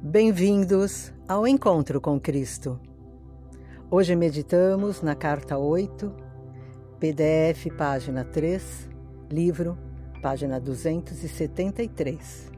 Bem-vindos 0.00 1.12
ao 1.26 1.44
Encontro 1.44 2.00
com 2.00 2.20
Cristo. 2.20 2.78
Hoje 3.90 4.14
meditamos 4.14 5.02
na 5.02 5.16
carta 5.16 5.58
8, 5.58 6.14
PDF, 7.00 7.66
página 7.76 8.22
3, 8.24 8.88
livro, 9.28 9.76
página 10.22 10.60
273. 10.60 12.52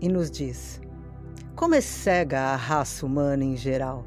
E 0.00 0.08
nos 0.08 0.32
diz: 0.32 0.80
Como 1.54 1.76
é 1.76 1.80
cega 1.80 2.40
a 2.40 2.56
raça 2.56 3.06
humana 3.06 3.44
em 3.44 3.56
geral? 3.56 4.04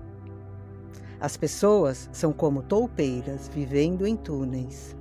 As 1.21 1.37
pessoas 1.37 2.09
são 2.11 2.33
como 2.33 2.63
toupeiras 2.63 3.47
vivendo 3.47 4.05
em 4.05 4.17
túneis, 4.17 4.93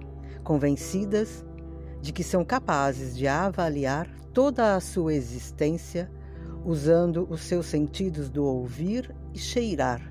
convencidas 0.44 1.44
de 2.00 2.12
que 2.12 2.22
são 2.22 2.44
capazes 2.44 3.16
de 3.16 3.26
avaliar 3.26 4.08
toda 4.32 4.76
a 4.76 4.80
sua 4.80 5.14
existência 5.14 6.08
usando 6.66 7.28
os 7.30 7.42
seus 7.42 7.66
sentidos 7.66 8.28
do 8.28 8.44
ouvir 8.44 9.14
e 9.32 9.38
cheirar, 9.38 10.02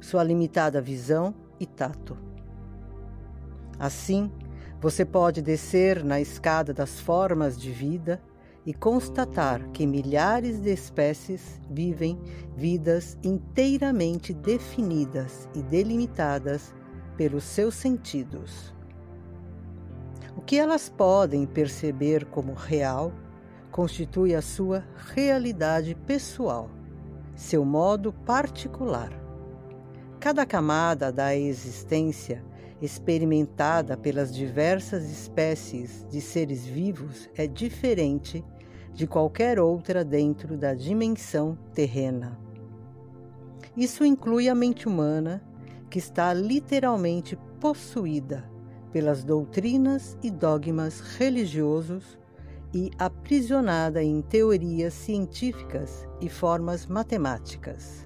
sua 0.00 0.24
limitada 0.24 0.80
visão 0.80 1.34
e 1.60 1.66
tato. 1.66 2.16
Assim, 3.78 4.32
você 4.80 5.04
pode 5.04 5.42
descer 5.42 6.02
na 6.02 6.18
escada 6.22 6.72
das 6.72 6.98
formas 6.98 7.60
de 7.60 7.70
vida 7.70 8.18
e 8.64 8.72
constatar 8.72 9.68
que 9.72 9.86
milhares 9.86 10.58
de 10.58 10.72
espécies 10.72 11.60
vivem 11.70 12.18
vidas 12.56 13.18
inteiramente 13.22 14.32
definidas 14.32 15.50
e 15.54 15.62
delimitadas 15.62 16.74
pelos 17.14 17.44
seus 17.44 17.74
sentidos. 17.74 18.74
O 20.34 20.40
que 20.40 20.56
elas 20.56 20.88
podem 20.88 21.44
perceber 21.44 22.24
como 22.24 22.54
real 22.54 23.12
constitui 23.74 24.36
a 24.36 24.40
sua 24.40 24.84
realidade 25.16 25.96
pessoal, 26.06 26.70
seu 27.34 27.64
modo 27.64 28.12
particular. 28.12 29.10
Cada 30.20 30.46
camada 30.46 31.10
da 31.10 31.34
existência 31.34 32.44
experimentada 32.80 33.96
pelas 33.96 34.32
diversas 34.32 35.10
espécies 35.10 36.06
de 36.08 36.20
seres 36.20 36.64
vivos 36.64 37.28
é 37.34 37.48
diferente 37.48 38.44
de 38.92 39.08
qualquer 39.08 39.58
outra 39.58 40.04
dentro 40.04 40.56
da 40.56 40.72
dimensão 40.72 41.58
terrena. 41.74 42.38
Isso 43.76 44.04
inclui 44.04 44.48
a 44.48 44.54
mente 44.54 44.86
humana, 44.86 45.42
que 45.90 45.98
está 45.98 46.32
literalmente 46.32 47.36
possuída 47.58 48.48
pelas 48.92 49.24
doutrinas 49.24 50.16
e 50.22 50.30
dogmas 50.30 51.00
religiosos 51.00 52.22
e 52.74 52.90
aprisionada 52.98 54.02
em 54.02 54.20
teorias 54.20 54.92
científicas 54.92 56.08
e 56.20 56.28
formas 56.28 56.86
matemáticas. 56.86 58.04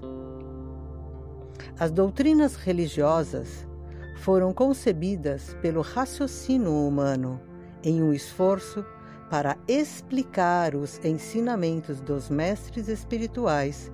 As 1.79 1.91
doutrinas 1.91 2.55
religiosas 2.55 3.67
foram 4.17 4.53
concebidas 4.53 5.55
pelo 5.61 5.81
raciocínio 5.81 6.71
humano 6.71 7.41
em 7.83 8.03
um 8.03 8.13
esforço 8.13 8.85
para 9.29 9.57
explicar 9.67 10.75
os 10.75 11.03
ensinamentos 11.03 11.99
dos 12.01 12.29
mestres 12.29 12.87
espirituais, 12.87 13.91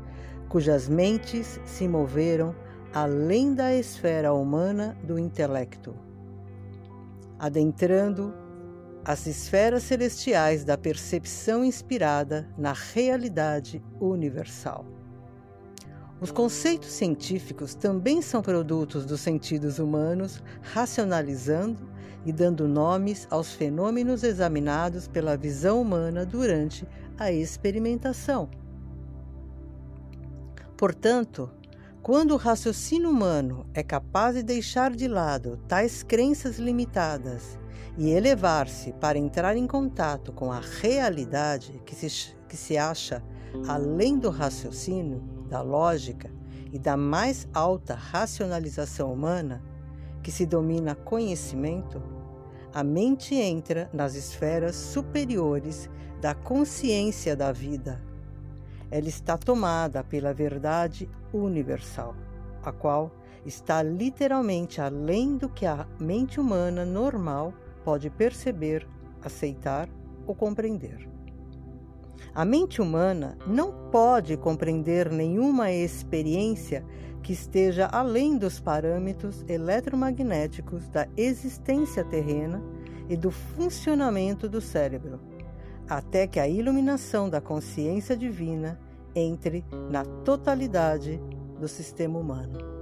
cujas 0.50 0.90
mentes 0.90 1.60
se 1.66 1.88
moveram 1.88 2.54
além 2.94 3.54
da 3.54 3.74
esfera 3.74 4.34
humana 4.34 4.98
do 5.04 5.20
intelecto, 5.20 5.94
adentrando 7.38 8.34
as 9.06 9.28
esferas 9.28 9.84
celestiais 9.84 10.66
da 10.66 10.76
percepção 10.76 11.64
inspirada 11.64 12.50
na 12.58 12.74
realidade 12.74 13.80
universal. 14.02 14.84
Os 16.20 16.32
conceitos 16.32 16.90
científicos 16.90 17.76
também 17.76 18.20
são 18.20 18.42
produtos 18.42 19.06
dos 19.06 19.22
sentidos 19.22 19.78
humanos, 19.78 20.42
racionalizando 20.74 21.88
e 22.26 22.34
dando 22.34 22.68
nomes 22.68 23.28
aos 23.30 23.54
fenômenos 23.54 24.24
examinados 24.24 25.08
pela 25.08 25.38
visão 25.38 25.80
humana 25.80 26.26
durante 26.26 26.88
a 27.16 27.32
experimentação. 27.32 28.50
Portanto, 30.76 31.52
quando 32.02 32.32
o 32.32 32.38
raciocínio 32.38 33.10
humano 33.10 33.68
é 33.72 33.84
capaz 33.84 34.36
de 34.36 34.42
deixar 34.42 34.92
de 34.96 35.08
lado 35.08 35.60
tais 35.68 36.02
crenças 36.02 36.58
limitadas 36.58 37.60
e 37.98 38.12
elevar-se 38.12 38.92
para 38.94 39.18
entrar 39.18 39.56
em 39.56 39.66
contato 39.66 40.34
com 40.34 40.52
a 40.52 40.60
realidade 40.82 41.82
que 41.86 41.96
se, 41.96 42.36
que 42.48 42.58
se 42.58 42.78
acha 42.78 43.24
além 43.68 44.20
do 44.20 44.30
raciocínio, 44.30 45.22
da 45.50 45.62
lógica 45.62 46.30
e 46.74 46.80
da 46.80 46.98
mais 46.98 47.48
alta 47.54 47.94
racionalização 47.96 49.14
humana, 49.14 49.64
que 50.22 50.32
se 50.32 50.46
domina 50.46 50.94
conhecimento, 50.94 52.02
a 52.74 52.84
mente 52.84 53.36
entra 53.36 53.90
nas 53.94 54.16
esferas 54.16 54.76
superiores 54.76 55.90
da 56.20 56.34
consciência 56.34 57.36
da 57.36 57.52
vida. 57.52 58.02
Ela 58.92 59.08
está 59.08 59.38
tomada 59.38 60.04
pela 60.04 60.34
verdade 60.34 61.10
universal, 61.34 62.14
a 62.62 62.72
qual 62.74 63.12
está 63.46 63.82
literalmente 63.82 64.82
além 64.82 65.38
do 65.38 65.48
que 65.48 65.66
a 65.66 65.88
mente 66.00 66.40
humana 66.40 66.84
normal 66.84 67.54
pode 67.86 68.10
perceber, 68.10 68.88
aceitar 69.22 69.88
ou 70.26 70.34
compreender. 70.34 71.08
A 72.34 72.44
mente 72.44 72.82
humana 72.82 73.38
não 73.46 73.72
pode 73.92 74.36
compreender 74.36 75.12
nenhuma 75.12 75.72
experiência 75.72 76.84
que 77.22 77.32
esteja 77.32 77.86
além 77.86 78.38
dos 78.38 78.60
parâmetros 78.60 79.46
eletromagnéticos 79.48 80.90
da 80.90 81.08
existência 81.16 82.04
terrena 82.04 82.62
e 83.08 83.16
do 83.16 83.32
funcionamento 83.32 84.50
do 84.50 84.60
cérebro, 84.60 85.20
até 85.88 86.28
que 86.28 86.40
a 86.40 86.48
iluminação 86.48 87.30
da 87.30 87.40
consciência 87.40 88.18
divina 88.18 88.80
entre 89.16 89.64
na 89.90 90.04
totalidade 90.04 91.22
do 91.60 91.68
sistema 91.68 92.20
humano. 92.20 92.75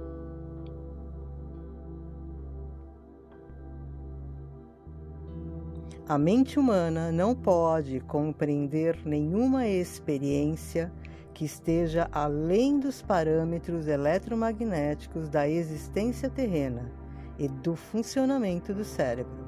A 6.06 6.18
mente 6.18 6.58
humana 6.58 7.10
não 7.10 7.34
pode 7.34 7.98
compreender 8.00 9.00
nenhuma 9.06 9.66
experiência 9.66 10.92
que 11.32 11.46
esteja 11.46 12.10
além 12.12 12.78
dos 12.78 13.00
parâmetros 13.00 13.88
eletromagnéticos 13.88 15.30
da 15.30 15.48
existência 15.48 16.28
terrena 16.28 16.92
e 17.38 17.48
do 17.48 17.74
funcionamento 17.74 18.74
do 18.74 18.84
cérebro, 18.84 19.46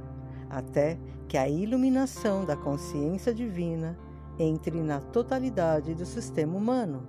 até 0.49 0.99
que 1.29 1.37
a 1.37 1.47
iluminação 1.47 2.43
da 2.47 2.57
consciência 2.57 3.35
divina 3.35 3.95
entre 4.39 4.81
na 4.81 4.99
totalidade 4.99 5.95
do 5.95 6.07
sistema 6.07 6.57
humano, 6.57 7.07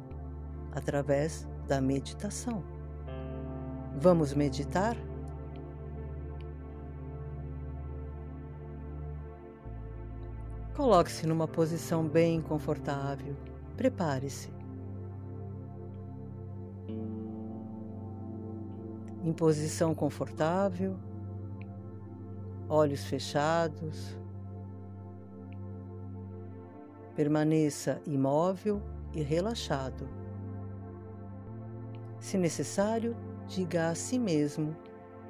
através 0.73 1.47
da 1.69 1.79
meditação. 1.79 2.61
Vamos 3.97 4.33
meditar? 4.33 4.97
Coloque-se 10.77 11.25
numa 11.25 11.47
posição 11.47 12.07
bem 12.07 12.39
confortável. 12.39 13.35
Prepare-se. 13.75 14.53
Em 19.23 19.33
posição 19.33 19.95
confortável, 19.95 20.95
olhos 22.69 23.05
fechados. 23.05 24.15
Permaneça 27.15 27.99
imóvel 28.05 28.79
e 29.15 29.23
relaxado. 29.23 30.07
Se 32.19 32.37
necessário, 32.37 33.17
diga 33.47 33.89
a 33.89 33.95
si 33.95 34.19
mesmo 34.19 34.75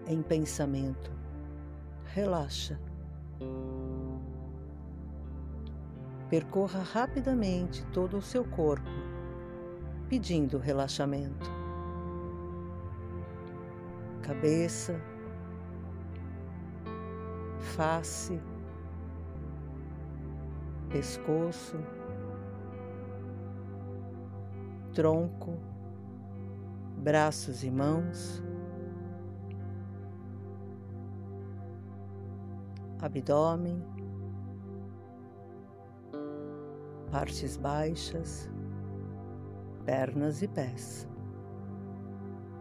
em 0.08 0.22
pensamento: 0.22 1.10
relaxa. 2.04 2.78
Percorra 6.30 6.82
rapidamente 6.82 7.86
todo 7.94 8.18
o 8.18 8.22
seu 8.22 8.44
corpo, 8.44 8.90
pedindo 10.10 10.58
relaxamento. 10.58 11.50
Cabeça, 14.22 15.02
face, 17.78 18.42
pescoço, 20.90 21.78
tronco, 24.94 25.58
braços 26.98 27.64
e 27.64 27.72
mãos, 27.72 28.44
abdômen 33.00 33.82
partes 37.12 37.58
baixas, 37.58 38.50
pernas 39.86 40.42
e 40.42 40.48
pés. 40.48 41.08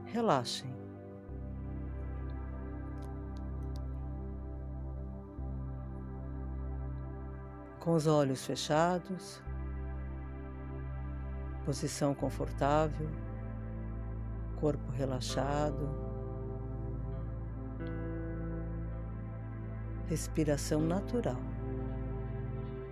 Relaxem. 0.05 0.75
Com 7.81 7.95
os 7.95 8.07
olhos 8.07 8.45
fechados, 8.45 9.41
posição 11.65 12.15
confortável, 12.15 13.09
corpo 14.57 14.91
relaxado, 14.93 15.89
respiração 20.09 20.81
natural. 20.81 21.56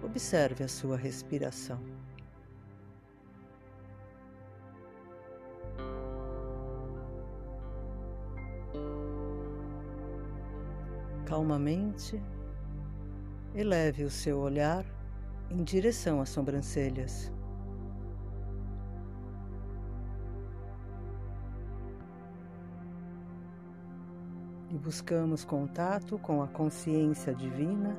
Observe 0.04 0.62
a 0.62 0.68
sua 0.68 0.96
respiração. 0.96 1.80
Calmamente, 11.24 12.22
eleve 13.54 14.04
o 14.04 14.10
seu 14.10 14.38
olhar 14.38 14.84
em 15.50 15.64
direção 15.64 16.20
às 16.20 16.28
sobrancelhas. 16.28 17.32
e 24.70 24.78
buscamos 24.78 25.44
contato 25.44 26.18
com 26.18 26.42
a 26.42 26.48
consciência 26.48 27.32
divina 27.32 27.96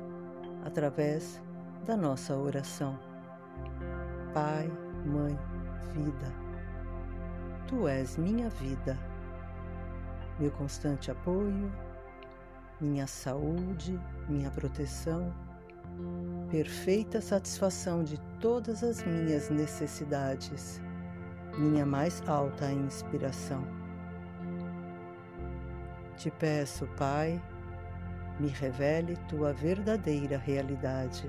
através 0.62 1.40
da 1.86 1.96
nossa 1.96 2.36
oração. 2.36 2.98
Pai, 4.34 4.70
Mãe, 5.04 5.38
Vida, 5.94 6.46
Tu 7.66 7.88
és 7.88 8.16
minha 8.16 8.48
vida, 8.48 8.98
meu 10.38 10.50
constante 10.52 11.10
apoio, 11.10 11.72
minha 12.80 13.06
saúde, 13.06 13.98
minha 14.28 14.50
proteção, 14.50 15.32
perfeita 16.50 17.20
satisfação 17.20 18.04
de 18.04 18.20
todas 18.40 18.84
as 18.84 19.02
minhas 19.04 19.48
necessidades, 19.48 20.80
minha 21.58 21.86
mais 21.86 22.22
alta 22.28 22.70
inspiração. 22.70 23.64
Te 26.16 26.30
peço, 26.30 26.86
Pai, 26.96 27.42
me 28.38 28.48
revele 28.48 29.16
tua 29.28 29.52
verdadeira 29.52 30.38
realidade. 30.38 31.28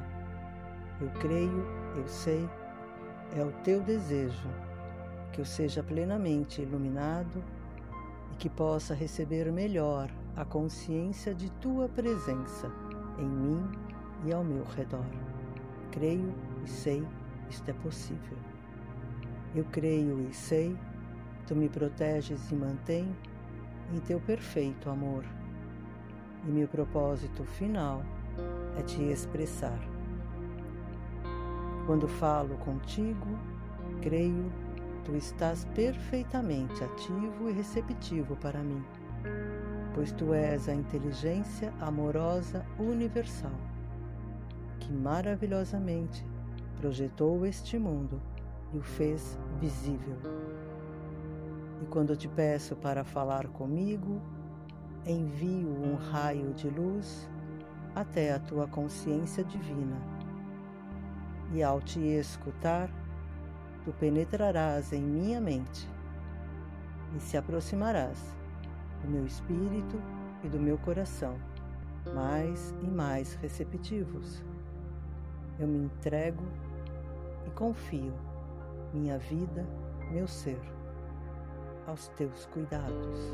Eu 0.99 1.09
creio, 1.19 1.63
eu 1.95 2.07
sei, 2.07 2.49
é 3.35 3.43
o 3.43 3.51
teu 3.63 3.81
desejo 3.81 4.49
que 5.31 5.39
eu 5.39 5.45
seja 5.45 5.83
plenamente 5.83 6.61
iluminado 6.61 7.43
e 8.33 8.35
que 8.37 8.49
possa 8.49 8.95
receber 8.95 9.51
melhor 9.51 10.09
a 10.35 10.43
consciência 10.43 11.35
de 11.35 11.51
tua 11.53 11.87
presença 11.87 12.71
em 13.19 13.27
mim 13.27 13.63
e 14.25 14.33
ao 14.33 14.43
meu 14.43 14.63
redor. 14.63 15.05
Creio 15.91 16.33
e 16.65 16.67
sei, 16.67 17.05
isto 17.47 17.69
é 17.69 17.73
possível. 17.73 18.37
Eu 19.55 19.65
creio 19.65 20.19
e 20.21 20.33
sei, 20.33 20.75
tu 21.45 21.55
me 21.55 21.69
proteges 21.69 22.51
e 22.51 22.55
mantém 22.55 23.15
em 23.93 23.99
teu 23.99 24.19
perfeito 24.19 24.89
amor. 24.89 25.23
E 26.43 26.49
meu 26.49 26.67
propósito 26.67 27.43
final 27.43 28.01
é 28.79 28.81
te 28.81 29.03
expressar. 29.03 29.96
Quando 31.87 32.07
falo 32.07 32.55
contigo, 32.57 33.25
creio, 34.01 34.51
tu 35.03 35.15
estás 35.15 35.65
perfeitamente 35.73 36.83
ativo 36.83 37.49
e 37.49 37.53
receptivo 37.53 38.35
para 38.35 38.61
mim, 38.61 38.83
pois 39.95 40.11
tu 40.11 40.33
és 40.33 40.69
a 40.69 40.75
inteligência 40.75 41.73
amorosa 41.79 42.63
universal 42.77 43.57
que 44.79 44.91
maravilhosamente 44.91 46.23
projetou 46.79 47.45
este 47.45 47.79
mundo 47.79 48.21
e 48.73 48.77
o 48.77 48.81
fez 48.81 49.39
visível 49.59 50.17
e 51.81 51.85
quando 51.85 52.15
te 52.15 52.27
peço 52.27 52.75
para 52.75 53.03
falar 53.03 53.47
comigo, 53.47 54.21
envio 55.05 55.69
um 55.69 55.95
raio 55.95 56.53
de 56.53 56.69
luz 56.69 57.29
até 57.95 58.33
a 58.33 58.39
tua 58.39 58.67
consciência 58.67 59.43
divina. 59.43 60.16
E 61.53 61.63
ao 61.63 61.79
te 61.81 61.99
escutar, 61.99 62.89
tu 63.83 63.93
penetrarás 63.93 64.91
em 64.91 65.01
minha 65.01 65.39
mente 65.39 65.89
e 67.15 67.19
se 67.19 67.37
aproximarás 67.37 68.35
do 69.01 69.09
meu 69.09 69.25
espírito 69.25 70.01
e 70.43 70.49
do 70.49 70.59
meu 70.59 70.77
coração, 70.77 71.37
mais 72.13 72.73
e 72.81 72.87
mais 72.87 73.35
receptivos. 73.35 74.43
Eu 75.57 75.67
me 75.67 75.79
entrego 75.85 76.43
e 77.45 77.49
confio 77.51 78.13
minha 78.93 79.17
vida, 79.17 79.65
meu 80.11 80.27
ser 80.27 80.59
aos 81.87 82.09
teus 82.09 82.45
cuidados. 82.47 83.33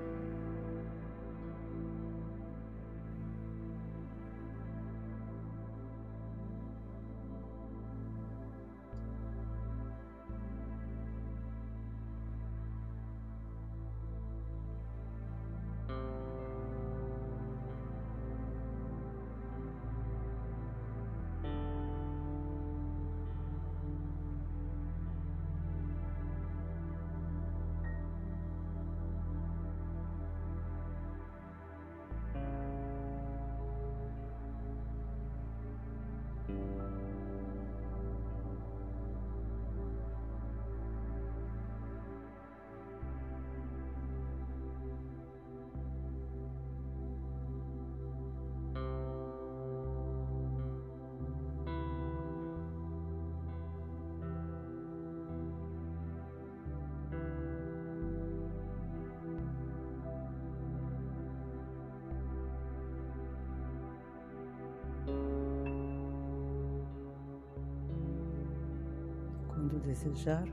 desejar, 69.91 70.47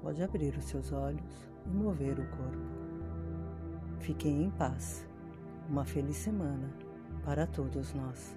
pode 0.00 0.22
abrir 0.22 0.56
os 0.56 0.64
seus 0.64 0.92
olhos 0.92 1.50
e 1.66 1.70
mover 1.70 2.18
o 2.18 2.26
corpo. 2.36 2.84
Fiquem 3.98 4.44
em 4.44 4.50
paz. 4.50 5.06
Uma 5.68 5.84
feliz 5.84 6.16
semana 6.16 6.70
para 7.24 7.46
todos 7.46 7.92
nós. 7.94 8.36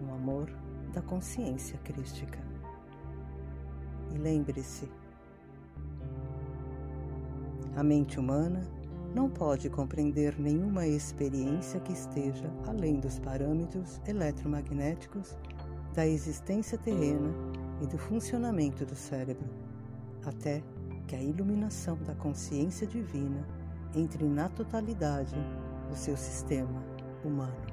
No 0.00 0.14
amor 0.14 0.48
da 0.92 1.02
consciência 1.02 1.78
crística. 1.78 2.38
E 4.14 4.18
lembre-se: 4.18 4.88
a 7.74 7.82
mente 7.82 8.20
humana 8.20 8.60
não 9.14 9.28
pode 9.28 9.70
compreender 9.70 10.38
nenhuma 10.38 10.86
experiência 10.86 11.80
que 11.80 11.92
esteja 11.92 12.52
além 12.66 13.00
dos 13.00 13.18
parâmetros 13.18 14.00
eletromagnéticos 14.06 15.36
da 15.94 16.06
existência 16.06 16.78
terrena 16.78 17.61
e 17.82 17.86
do 17.86 17.98
funcionamento 17.98 18.86
do 18.86 18.94
cérebro, 18.94 19.50
até 20.24 20.62
que 21.08 21.16
a 21.16 21.20
iluminação 21.20 21.98
da 22.04 22.14
consciência 22.14 22.86
divina 22.86 23.44
entre 23.92 24.24
na 24.24 24.48
totalidade 24.48 25.34
do 25.88 25.96
seu 25.96 26.16
sistema 26.16 26.80
humano. 27.24 27.72